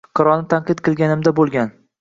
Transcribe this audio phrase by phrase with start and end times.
[0.19, 1.75] qarorni tanqid qilganimda bo‘lgan.